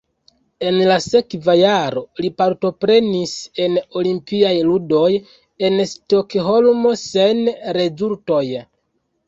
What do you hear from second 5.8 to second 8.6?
Stokholmo sen rezultoj.